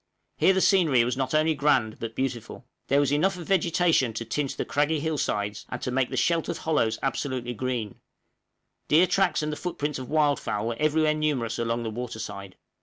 [0.37, 4.25] Here the scenery was not only grand, but beautiful; there was enough of vegetation to
[4.25, 7.99] tint the craggy hill sides and to make the sheltered hollows absolutely green;
[8.87, 12.55] deer tracks and the foot prints of wildfowl were everywhere numerous along the water side.